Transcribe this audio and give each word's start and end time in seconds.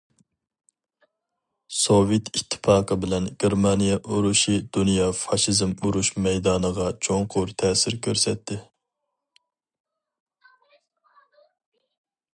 سوۋېت 1.79 2.31
ئىتتىپاقى 2.39 2.97
بىلەن 3.03 3.27
گېرمانىيە 3.43 3.99
ئۇرۇشى 3.99 4.55
دۇنيا 4.77 5.11
فاشىزم 5.19 5.77
ئۇرۇش 5.83 6.11
مەيدانىغا 6.29 6.89
چوڭقۇر 7.09 7.55
تەسىر 7.65 7.99
كۆرسەتتى. 8.09 8.61